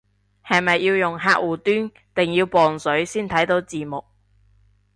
[0.43, 4.03] 係咪要用客戶端定要磅水先睇到字幕